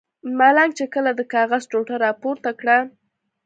ملنګ 0.37 0.71
چې 0.77 0.85
کله 0.93 1.11
د 1.15 1.21
کاغذ 1.33 1.63
ټوټه 1.71 1.95
را 2.03 2.11
پورته 2.21 2.51
کړه. 2.59 2.77